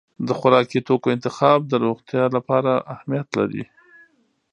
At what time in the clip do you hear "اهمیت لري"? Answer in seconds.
2.93-3.63